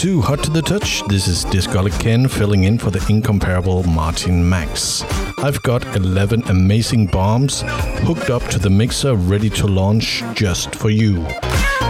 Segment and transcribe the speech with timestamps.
[0.00, 1.02] to Hot to the Touch.
[1.08, 5.02] This is Discoholic Ken filling in for the incomparable Martin Max.
[5.36, 7.62] I've got 11 amazing bombs
[8.06, 11.26] hooked up to the mixer ready to launch just for you.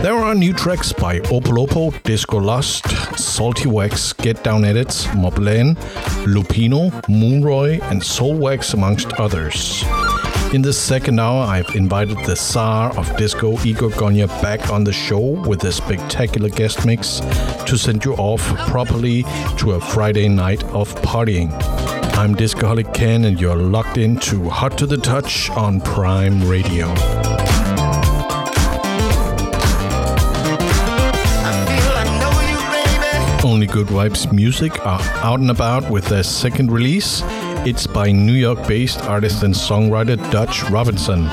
[0.03, 5.77] There are new tracks by Opolopo, Disco Lust, Salty Wax, Get Down Edits, Moplen,
[6.25, 9.85] Lupino, Moonroy, and Soulwax, amongst others.
[10.53, 14.93] In the second hour, I've invited the Tsar of Disco, Igor Gonya, back on the
[14.93, 17.21] show with a spectacular guest mix
[17.67, 19.23] to send you off properly
[19.59, 21.53] to a Friday night of partying.
[22.19, 26.89] I'm Discoholic Ken, and you're locked into Hot to the Touch on Prime Radio.
[33.45, 37.23] Only Good Vibes Music are out and about with their second release.
[37.67, 41.25] It's by New York based artist and songwriter Dutch Robinson.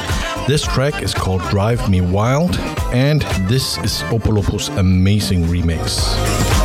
[0.46, 2.58] This track is called Drive Me Wild,
[2.94, 6.57] and this is Opolopo's amazing remix.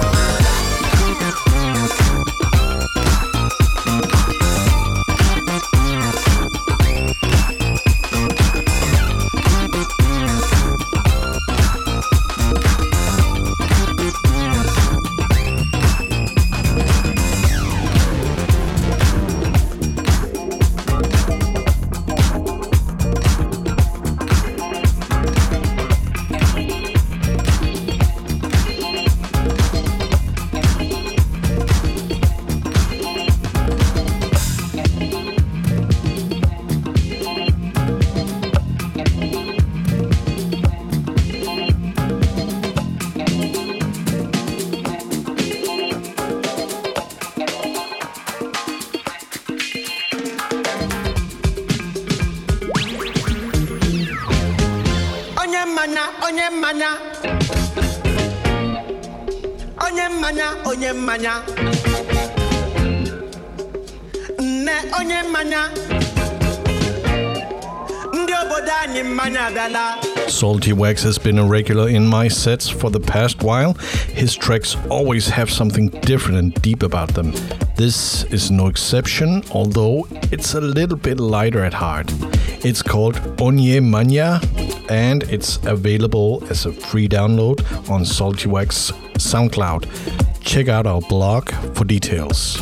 [70.93, 73.73] Has been a regular in my sets for the past while.
[74.13, 77.33] His tracks always have something different and deep about them.
[77.77, 82.13] This is no exception, although it's a little bit lighter at heart.
[82.63, 84.41] It's called Onye Manya
[84.91, 87.59] and it's available as a free download
[87.91, 89.89] on Salty Wax SoundCloud.
[90.45, 92.61] Check out our blog for details.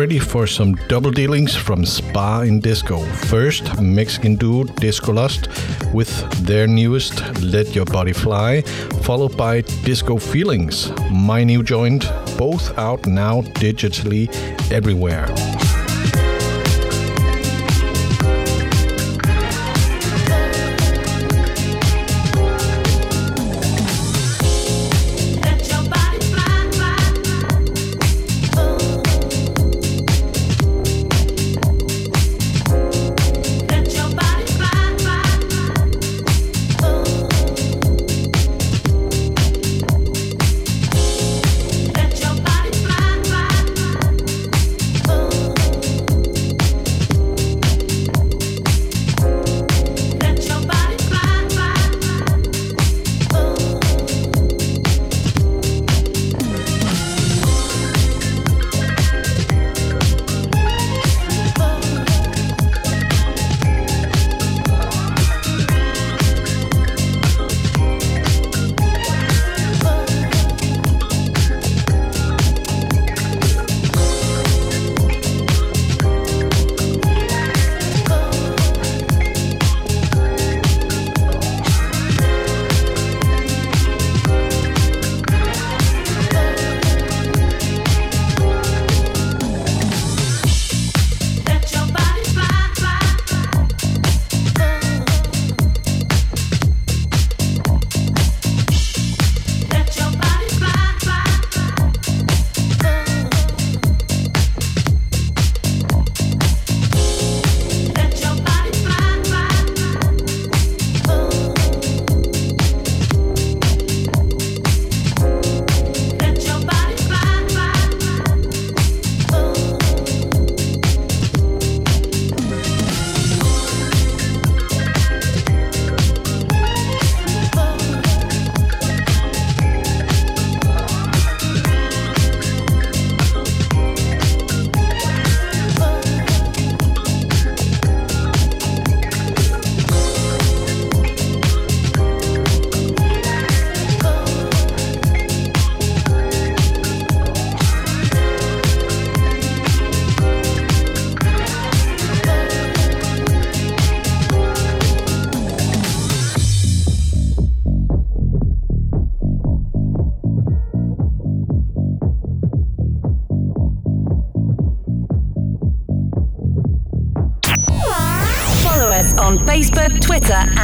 [0.00, 3.00] Ready for some double dealings from Spa in Disco.
[3.28, 5.48] First, Mexican duo Disco Lust
[5.92, 6.10] with
[6.46, 8.62] their newest Let Your Body Fly,
[9.02, 12.06] followed by Disco Feelings, my new joint,
[12.38, 14.30] both out now digitally
[14.72, 15.26] everywhere.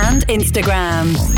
[0.06, 1.35] And Instagram.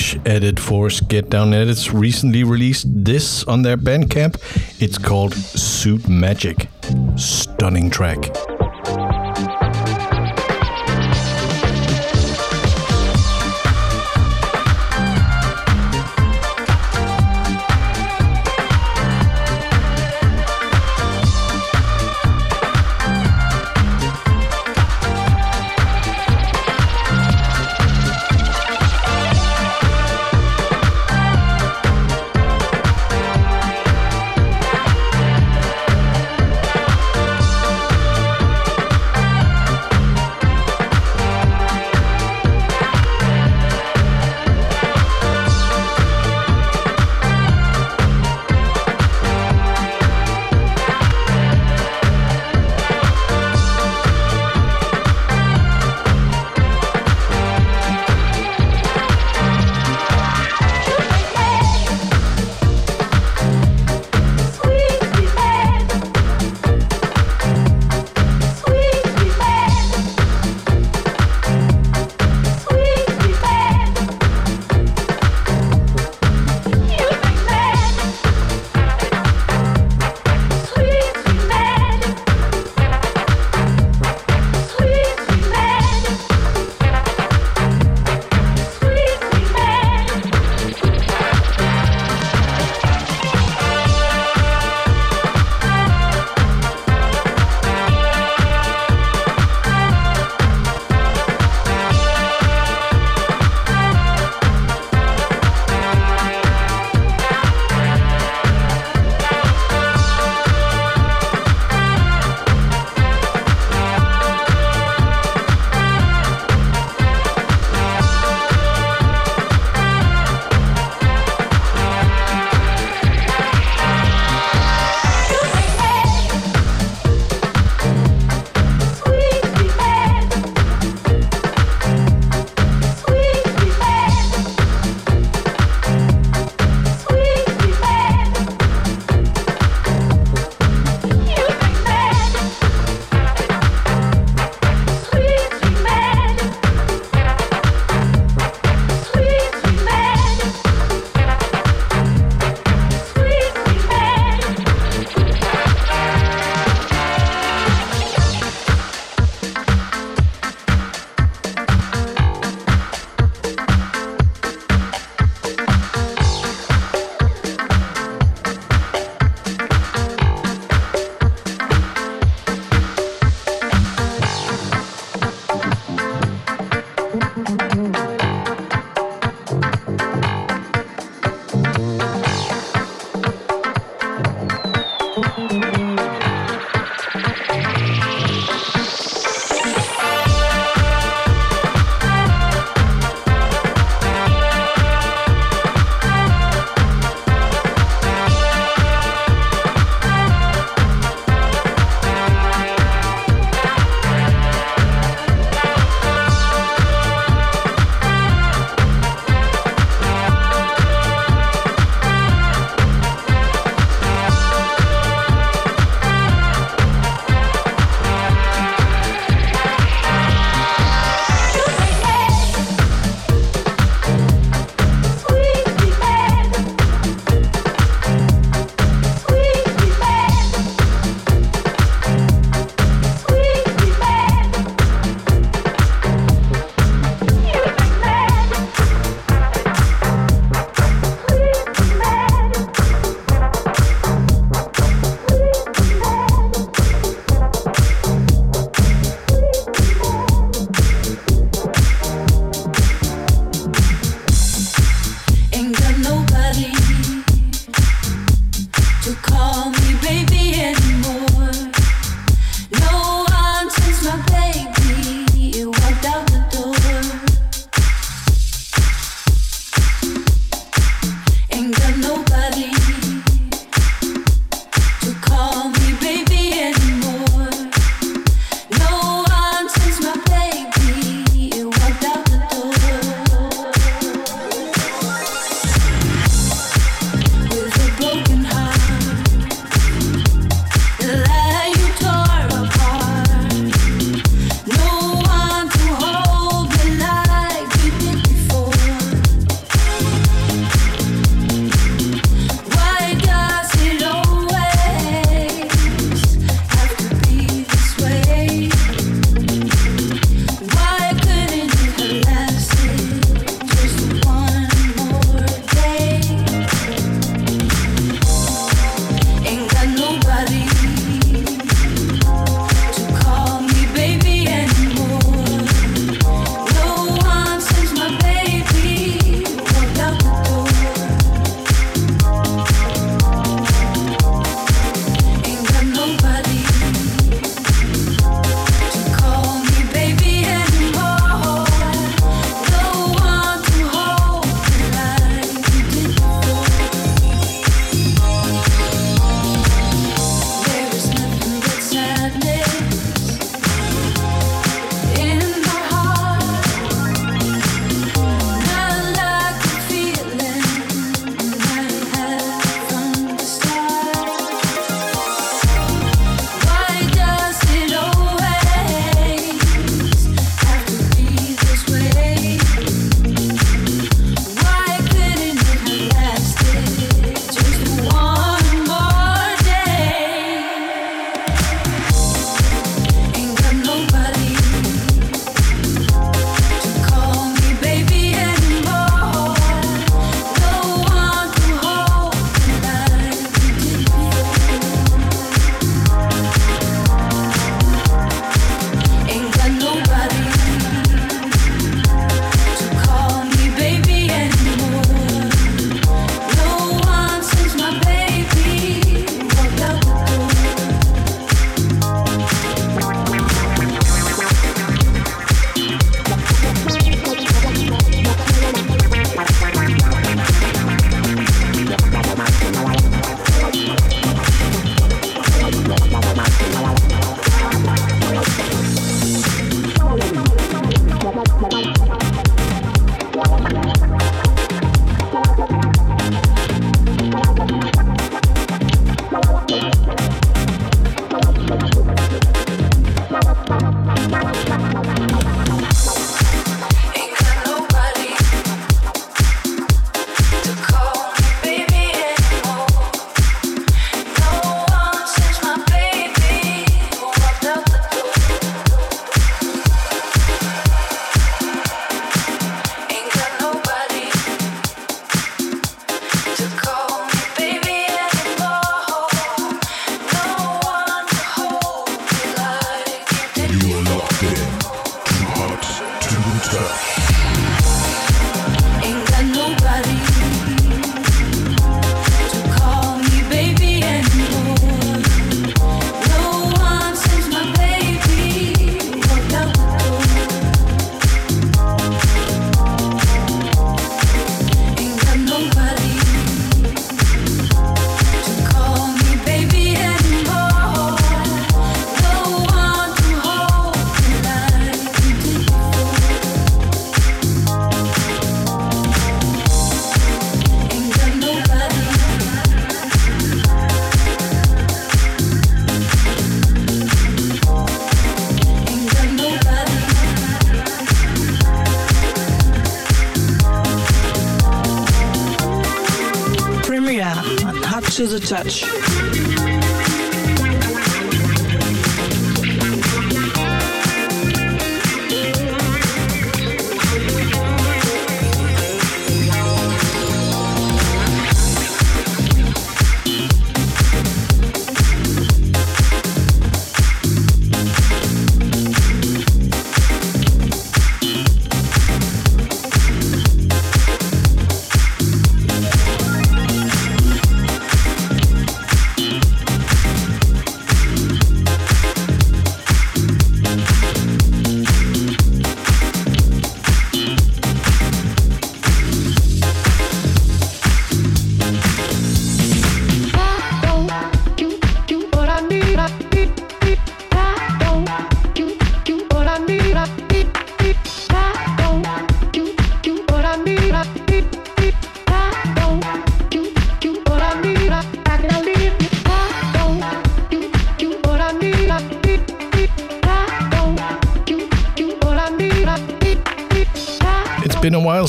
[0.00, 4.40] Irish edit force Get Down Edits recently released this on their Bandcamp.
[4.80, 6.68] It's called Suit Magic.
[7.16, 8.39] Stunning track.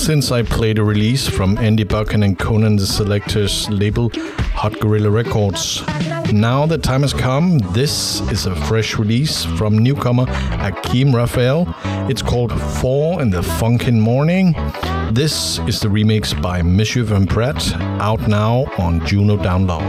[0.02, 4.10] Since I played a release from Andy Buchan and Conan the Selector's label
[4.56, 5.84] Hot Gorilla Records.
[6.34, 7.60] Now the time has come.
[7.74, 11.72] This is a fresh release from newcomer Akeem Raphael.
[12.10, 14.54] It's called Four in the Funkin' Morning.
[15.14, 19.82] This is the remix by Mischief and Pratt, out now on Juno Download.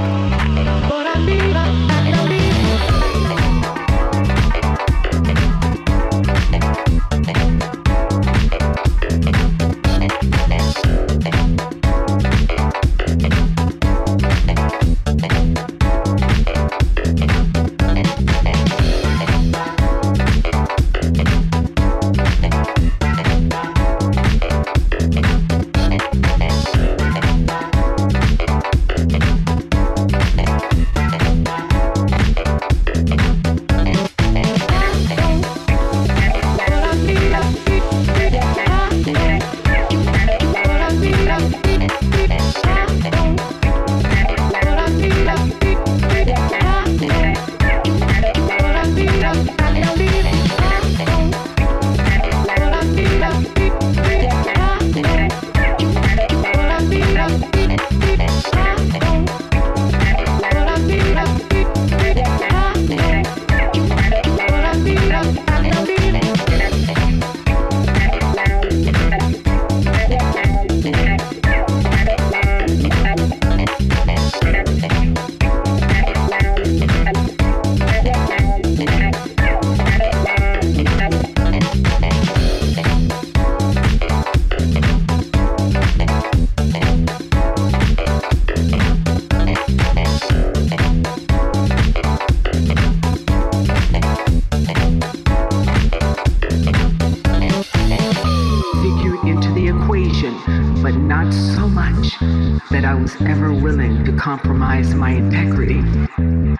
[103.02, 105.80] Was ever willing to compromise my integrity.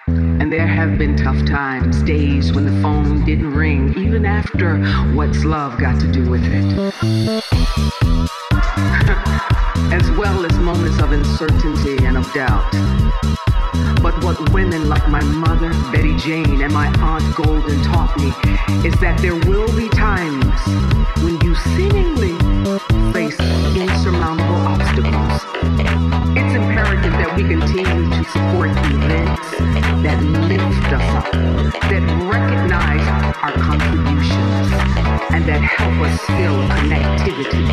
[0.08, 4.82] And there have been tough times, days when the phone didn't ring, even after
[5.14, 6.64] What's Love got to do with it.
[9.92, 12.68] as well as moments of uncertainty and of doubt.
[14.02, 18.32] But what women like my mother, Betty Jane, and my aunt Golden taught me
[18.84, 20.60] is that there will be times
[21.22, 22.36] when you seemingly
[23.12, 23.38] face
[23.76, 24.41] insurmountable.
[27.02, 29.50] Imperative that we continue to support events
[30.04, 31.32] that lift us up,
[31.90, 33.02] that recognize
[33.42, 34.70] our contributions,
[35.32, 37.66] and that help us feel connectivity,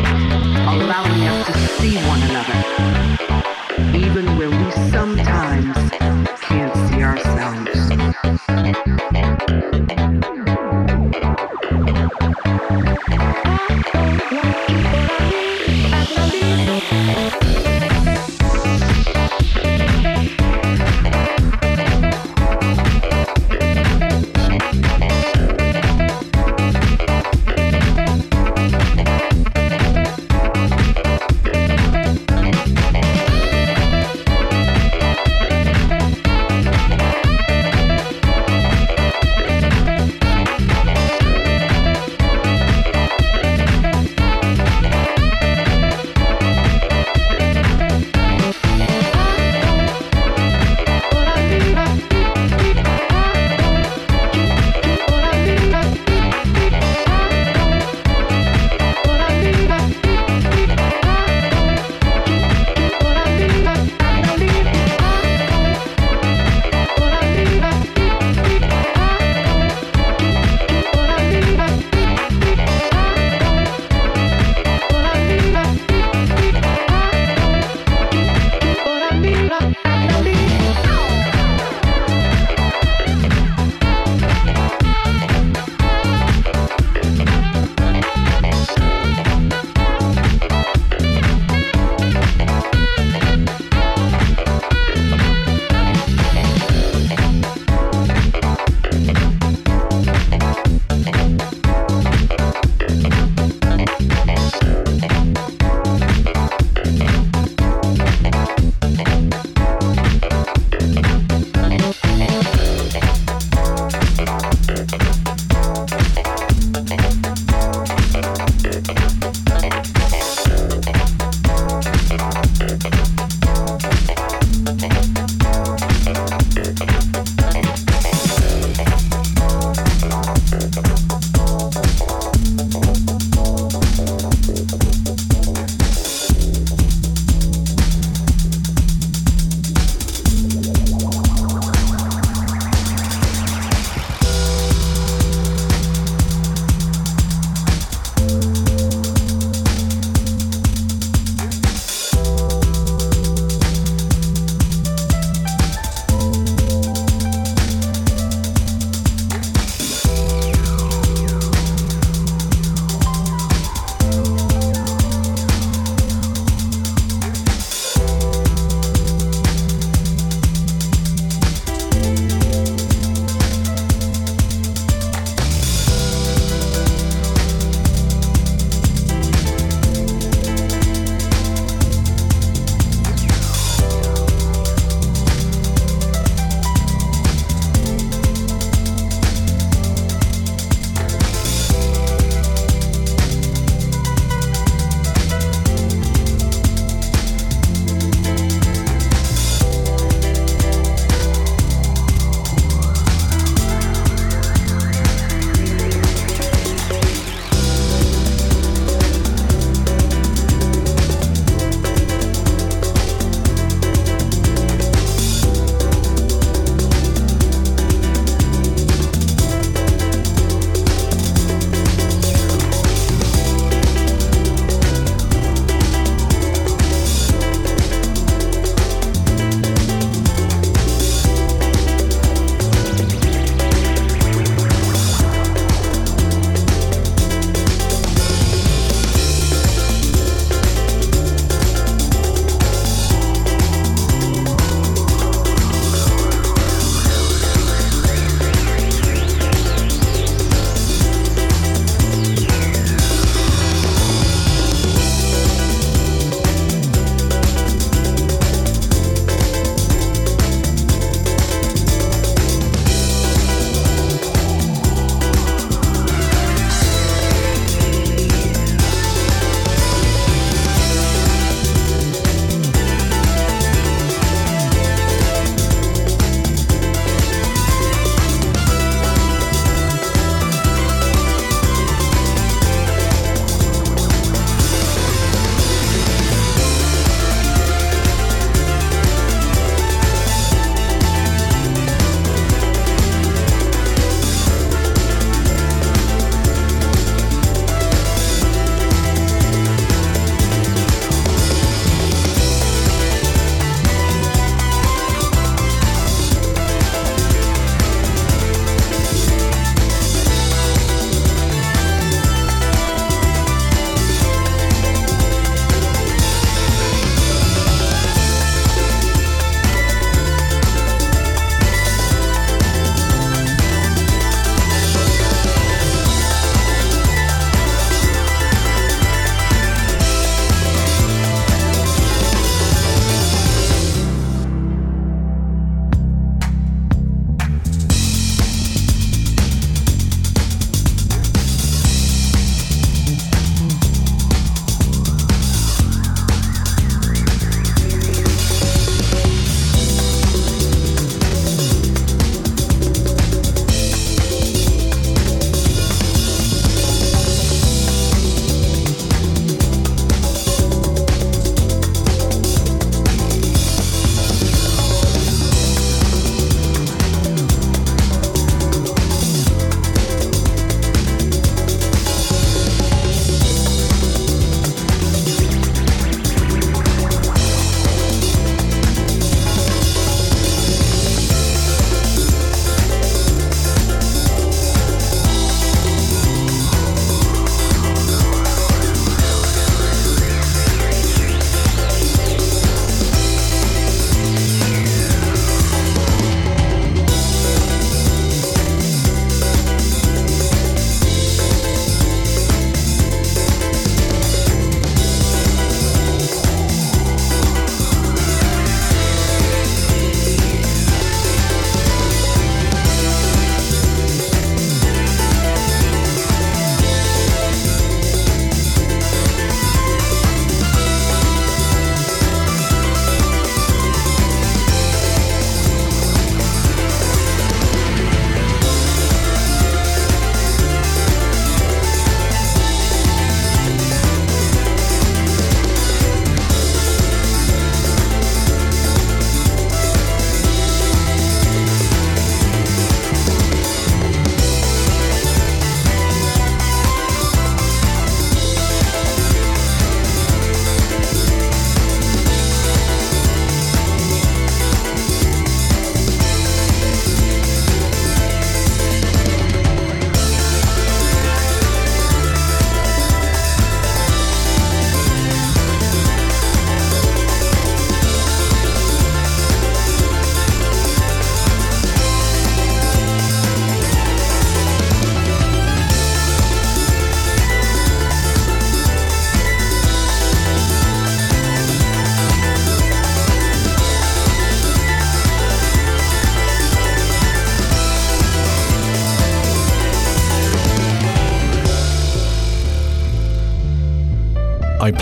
[0.66, 5.89] allowing us to see one another even when we sometimes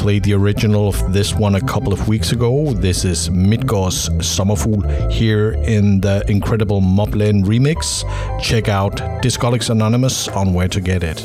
[0.08, 2.72] played the original of this one a couple of weeks ago.
[2.72, 8.04] This is Midgård's Sommerfugl here in the incredible Moplen remix.
[8.42, 11.18] Check out Discoholics Anonymous on where to get it.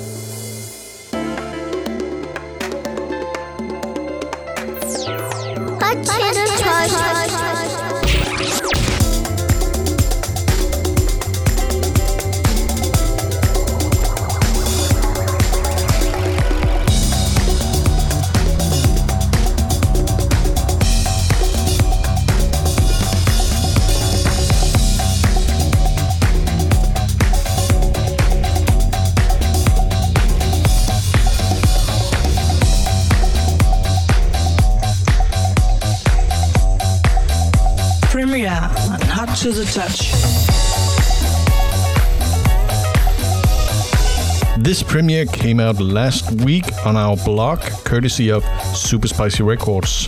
[45.14, 48.44] Premiere came out last week on our blog, courtesy of
[48.76, 50.08] Super Spicy Records.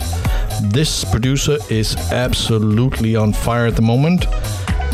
[0.60, 4.26] This producer is absolutely on fire at the moment.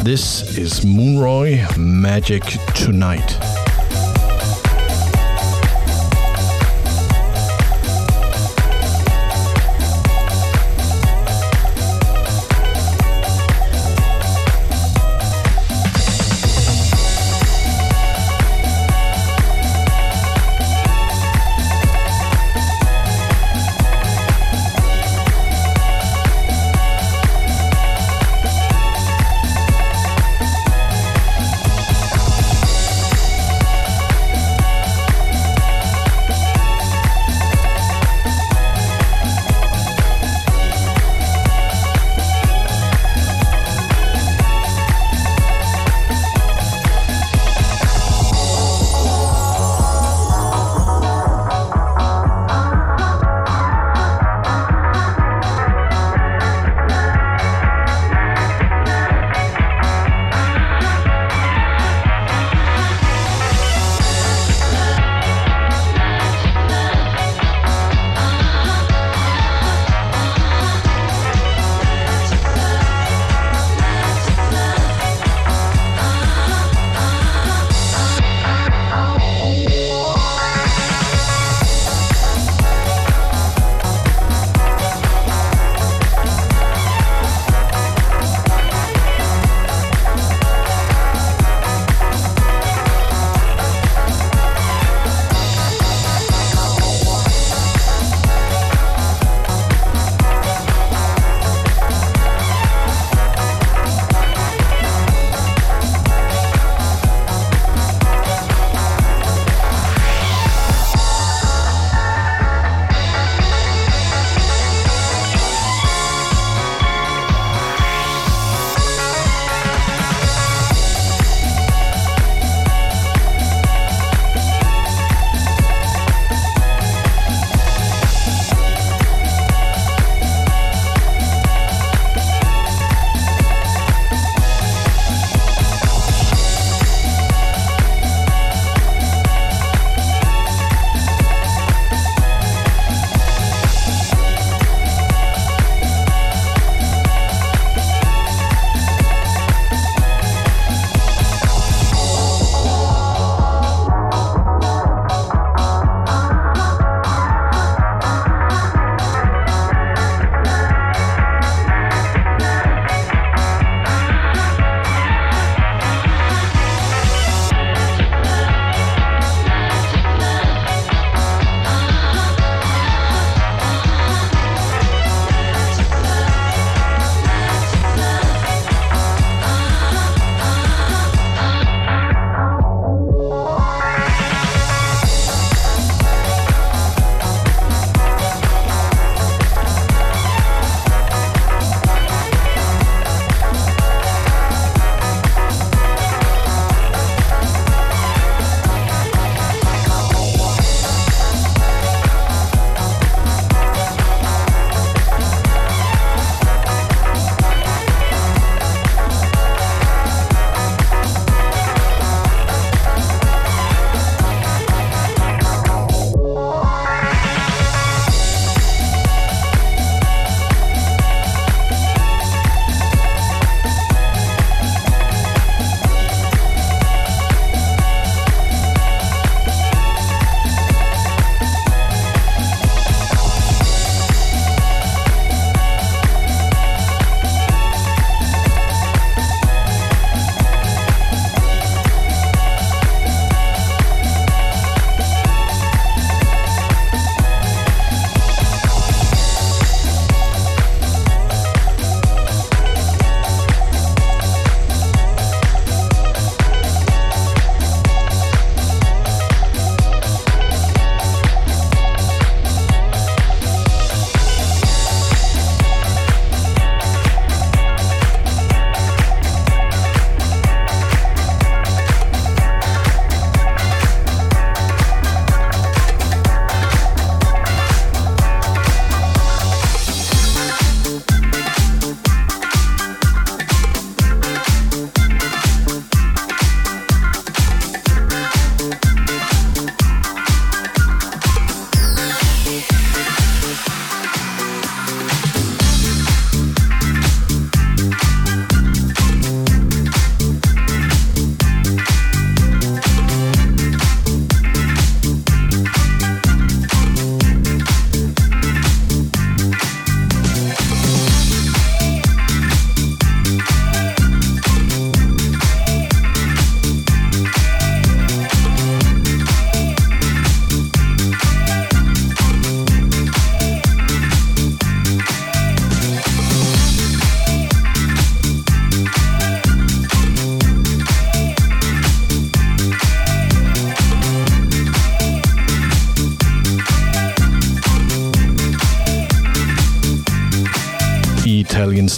[0.00, 2.42] This is Moonroy Magic
[2.74, 3.51] Tonight.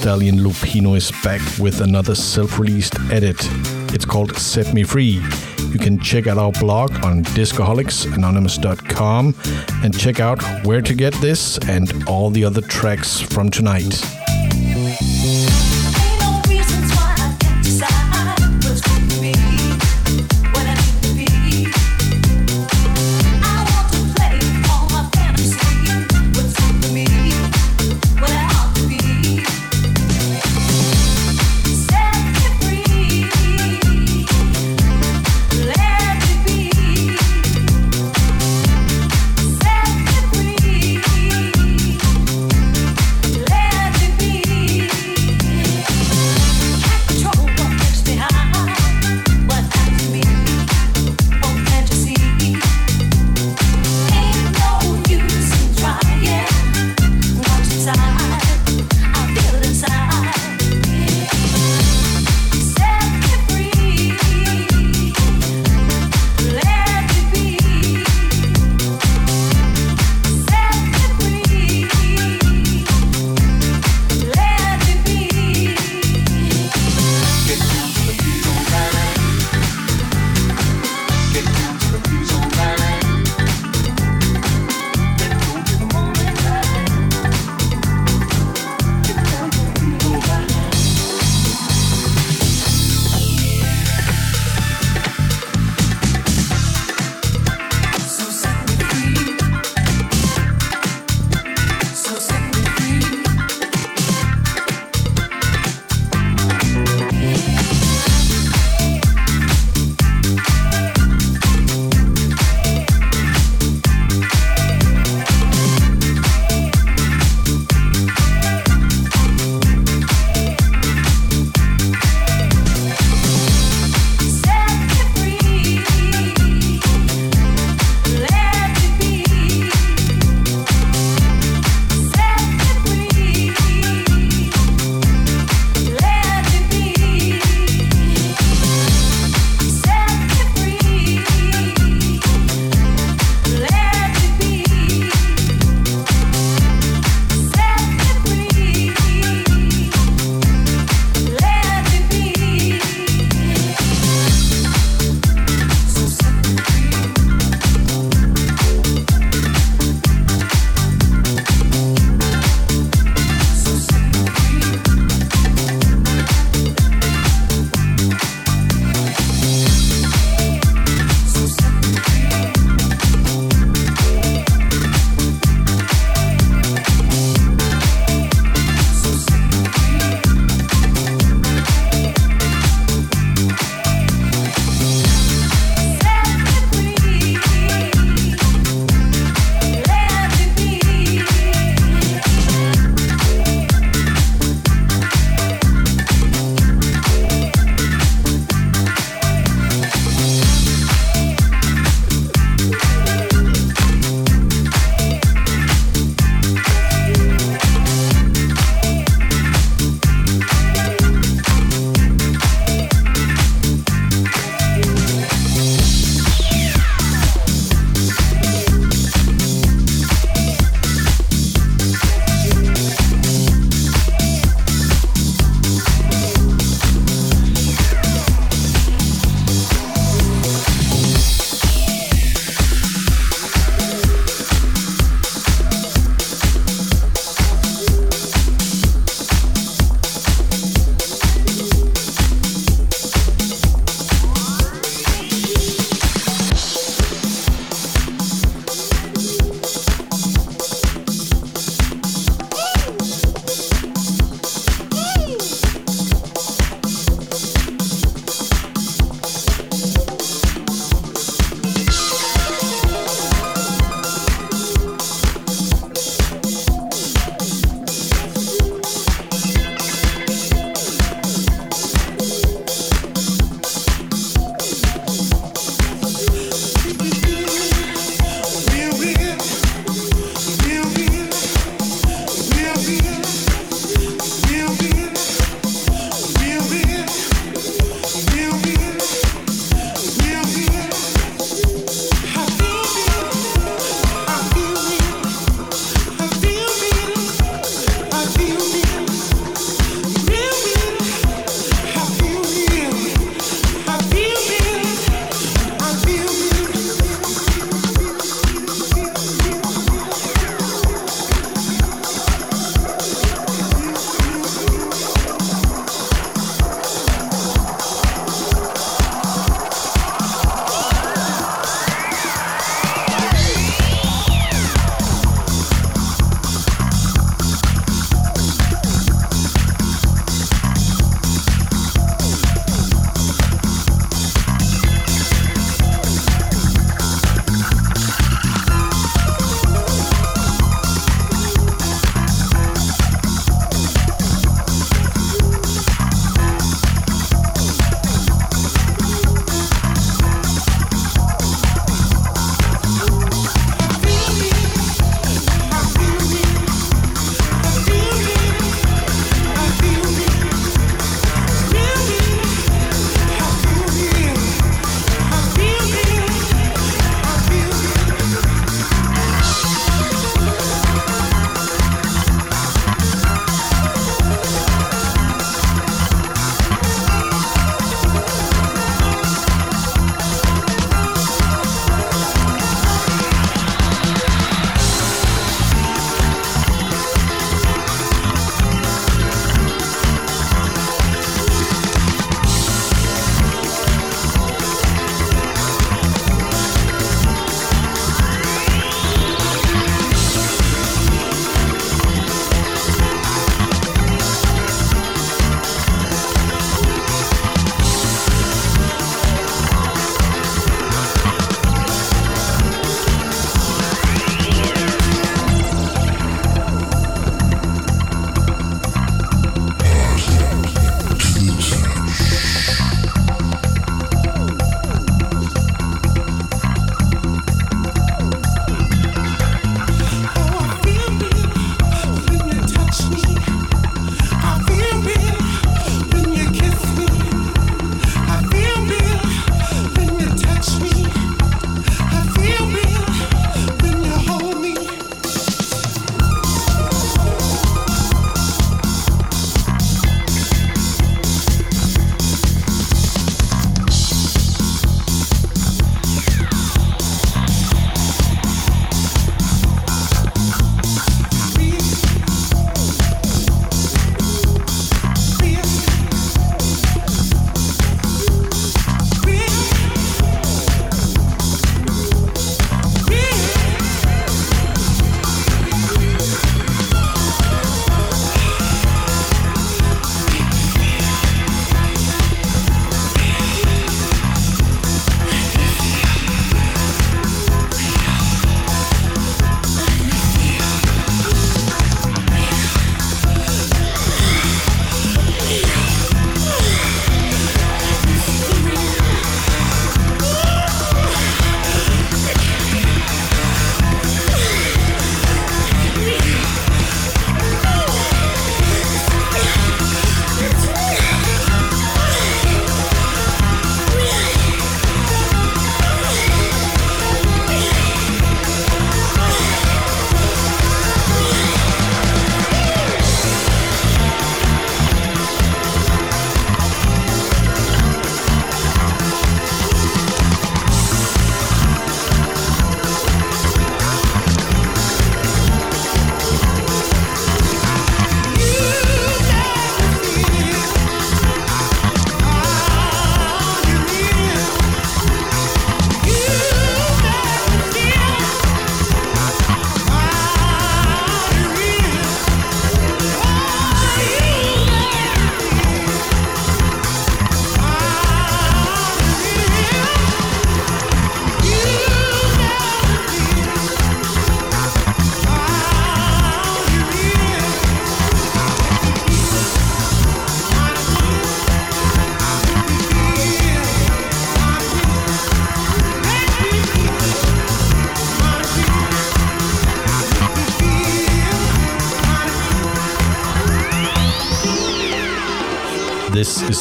[0.05, 3.39] Stallion Lupino is back with another self released edit.
[3.95, 5.23] It's called Set Me Free.
[5.73, 9.35] You can check out our blog on discoholicsanonymous.com
[9.83, 14.24] and check out where to get this and all the other tracks from tonight.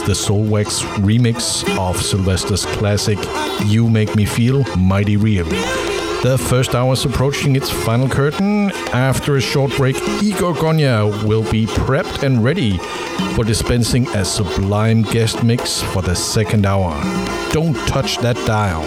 [0.06, 3.18] The Soulwax remix of Sylvester's classic
[3.66, 5.46] You Make Me Feel Mighty Real.
[6.24, 8.72] The first hour is approaching its final curtain.
[8.94, 12.78] After a short break, Igor Gonya will be prepped and ready
[13.36, 16.94] for dispensing a sublime guest mix for the second hour.
[17.52, 18.84] Don't touch that dial.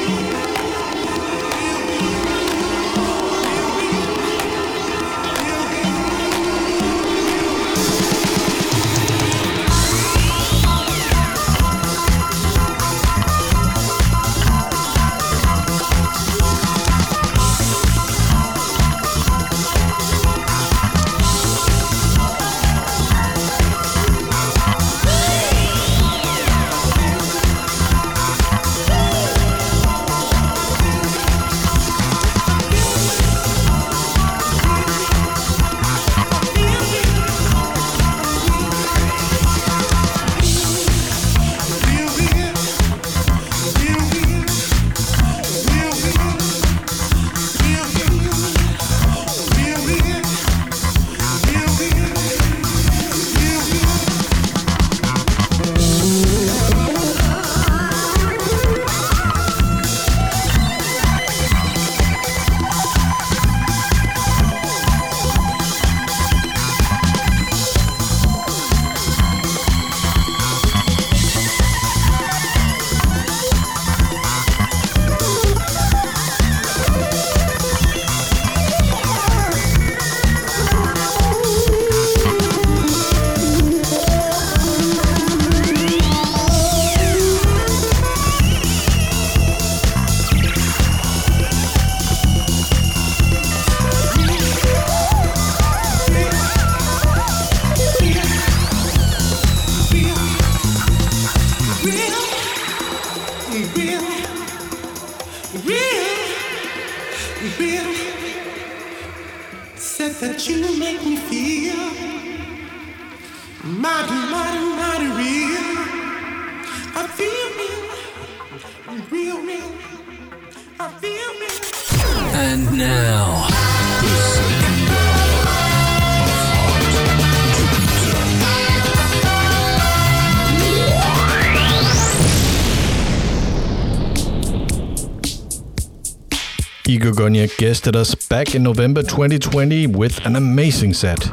[137.27, 141.29] Gonya guested us back in November 2020 with an amazing set.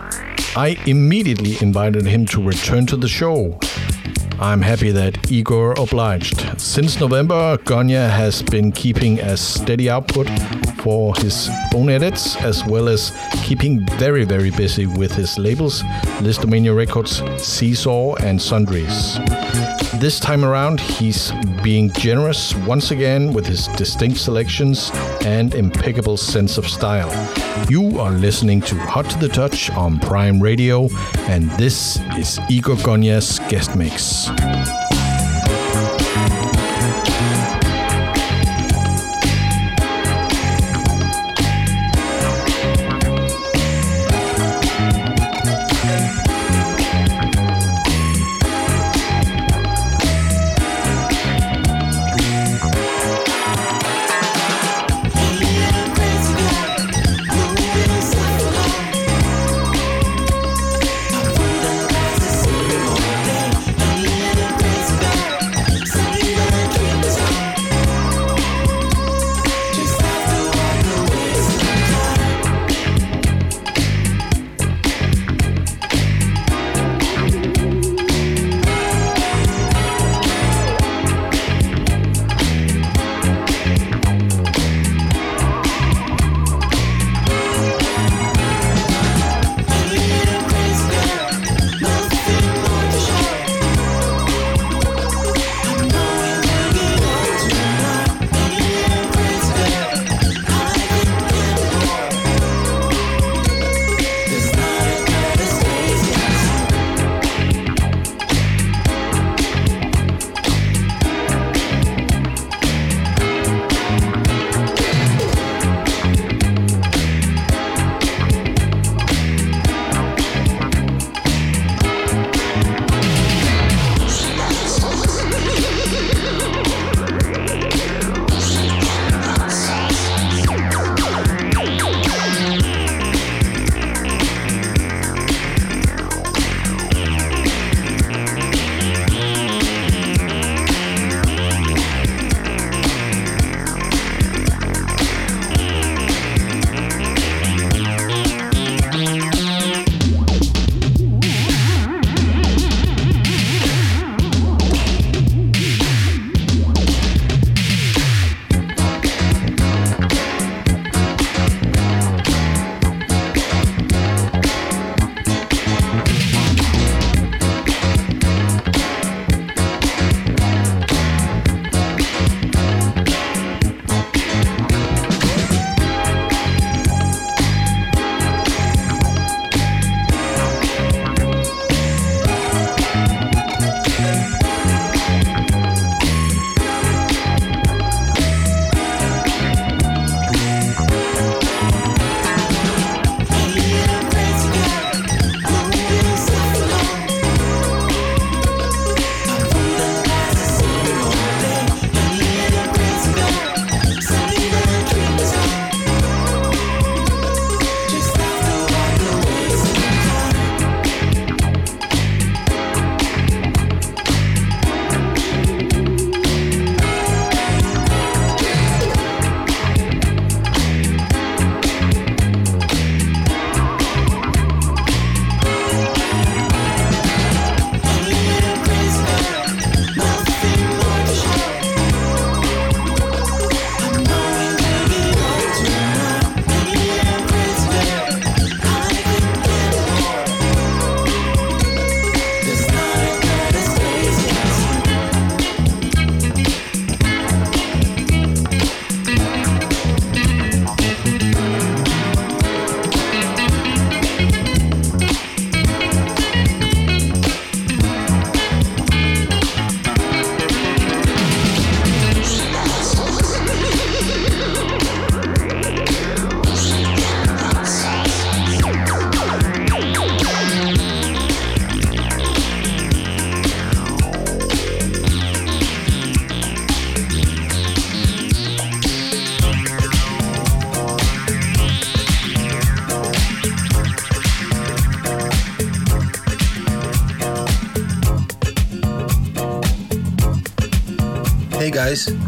[0.57, 3.59] I immediately invited him to return to the show.
[4.39, 6.59] I'm happy that Igor obliged.
[6.59, 10.25] Since November, Gonya has been keeping a steady output
[10.84, 13.13] for his own edits, as well as
[13.43, 15.81] keeping very, very busy with his labels,
[16.19, 19.17] Listomania Records, Seesaw, and Sundries.
[19.99, 21.31] This time around, he's
[21.63, 24.91] being generous once again with his distinct selections
[25.23, 27.11] and impeccable sense of style.
[27.69, 30.89] You are listening to Hot to the Touch on Prime Radio,
[31.29, 34.27] and this is Igor Gonya's guest mix.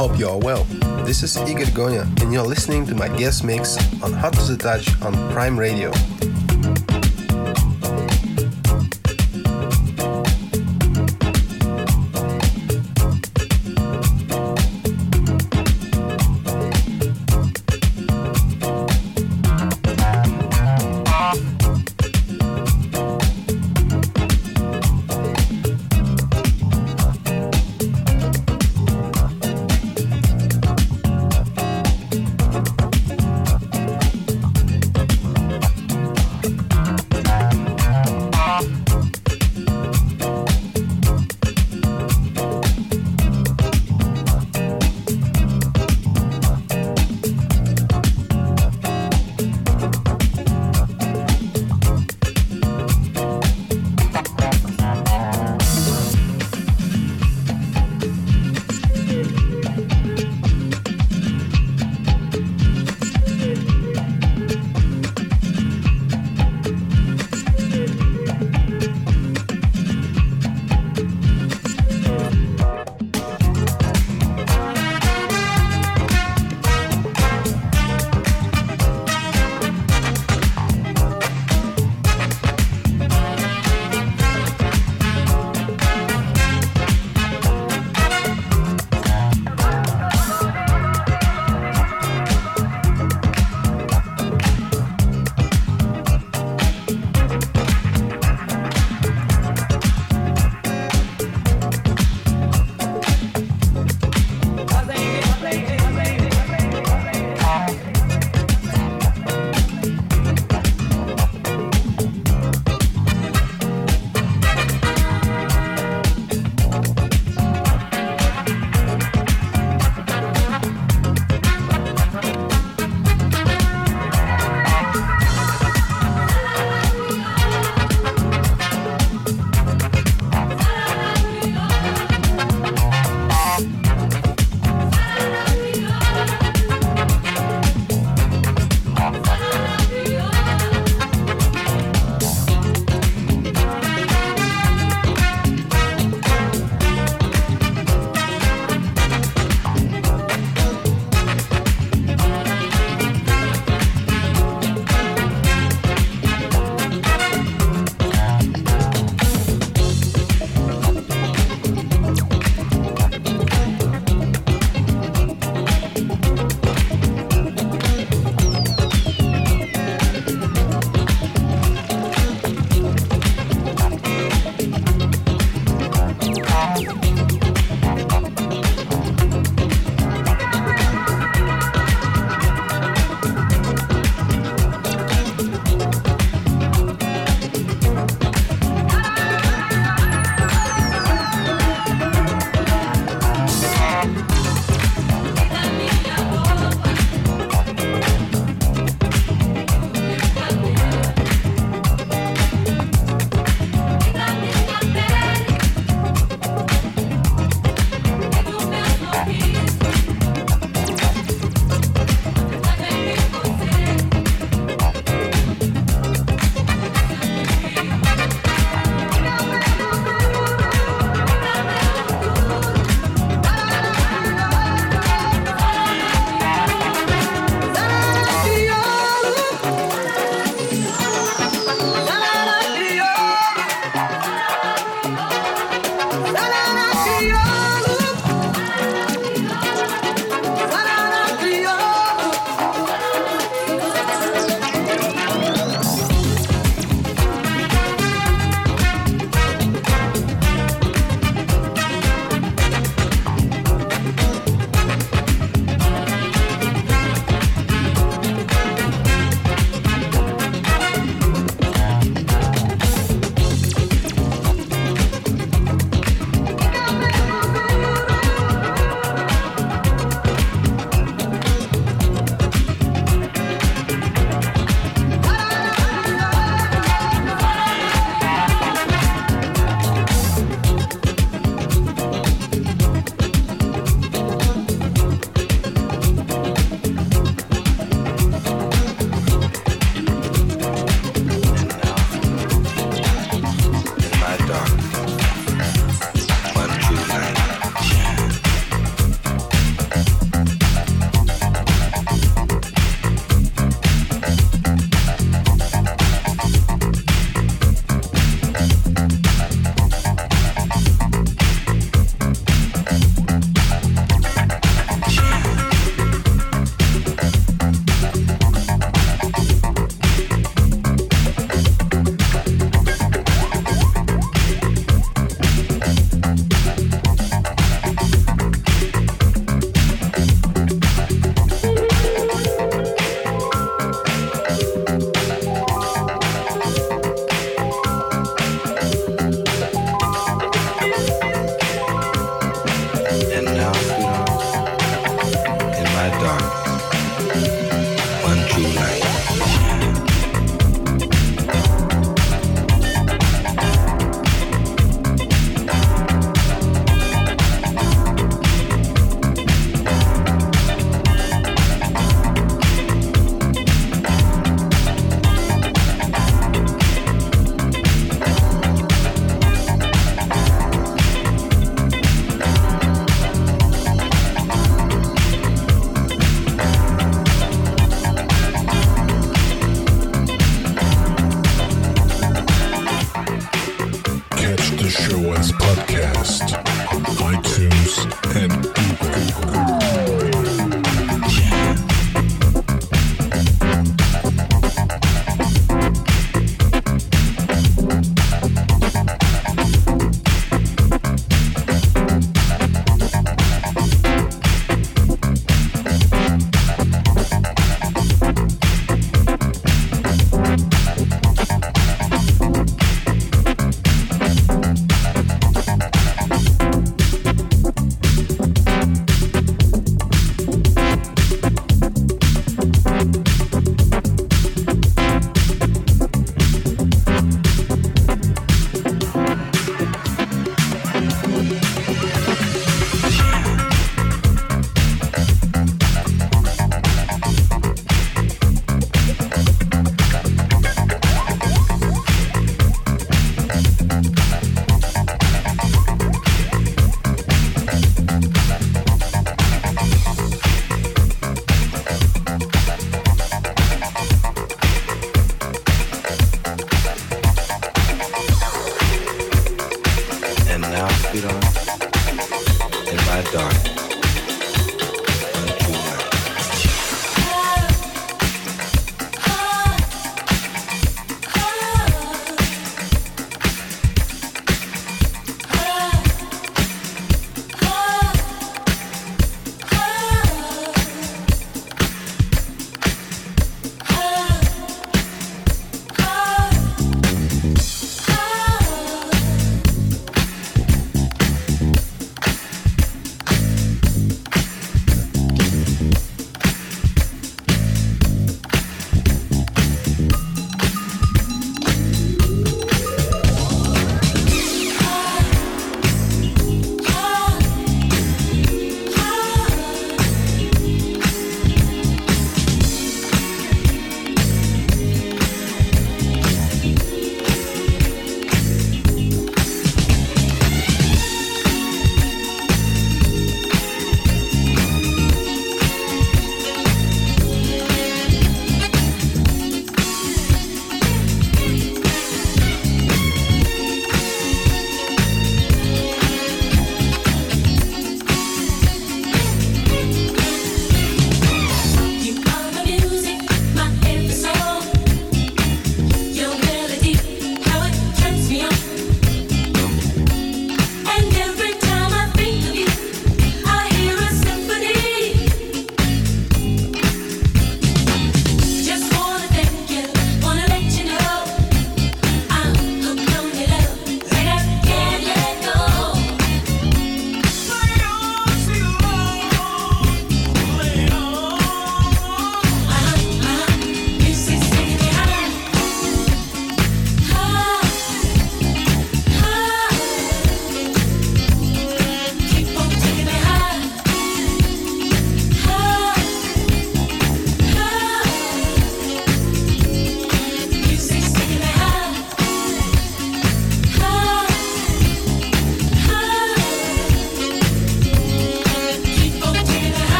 [0.00, 0.64] Hope you are well.
[1.04, 4.56] This is Igor Gonya, and you're listening to my guest mix on Hot to the
[4.56, 5.92] Touch on Prime Radio.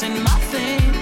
[0.00, 0.97] Wasn't my thing.